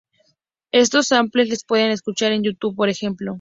[0.71, 3.29] Estos samples los puedes escuchar en Youtube, por ejemplo.